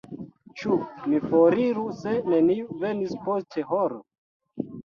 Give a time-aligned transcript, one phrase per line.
[0.61, 0.77] Ĉu
[1.11, 4.01] mi foriru se neniu venis post horo?